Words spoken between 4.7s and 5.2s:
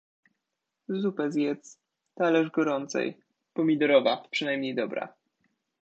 dobra.